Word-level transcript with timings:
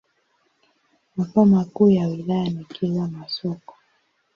Makao 1.15 1.45
makuu 1.45 1.89
ya 1.89 2.07
wilaya 2.07 2.49
ni 2.49 2.65
Kilwa 2.65 3.07
Masoko. 3.07 3.73